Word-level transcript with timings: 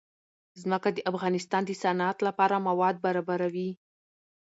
ځمکه 0.61 0.89
د 0.93 0.99
افغانستان 1.11 1.61
د 1.65 1.71
صنعت 1.81 2.17
لپاره 2.27 2.63
مواد 2.67 2.95
برابروي. 3.05 3.69